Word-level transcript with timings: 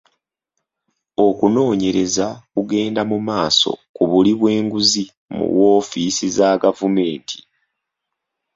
Okunoonyereza 1.27 2.27
kugenda 2.53 3.01
mu 3.11 3.17
maaso 3.27 3.71
ku 3.95 4.03
buli 4.11 4.31
bw'enguzi 4.39 5.05
mu 5.35 5.45
woofiisi 5.55 6.27
za 6.37 6.49
gavumenti. 6.63 7.39